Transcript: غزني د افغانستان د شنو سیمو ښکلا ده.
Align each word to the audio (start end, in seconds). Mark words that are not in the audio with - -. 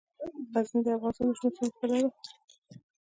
غزني 0.53 0.81
د 0.85 0.87
افغانستان 0.97 1.25
د 1.27 1.31
شنو 1.37 1.51
سیمو 1.57 1.69
ښکلا 1.77 1.97
ده. 2.03 2.11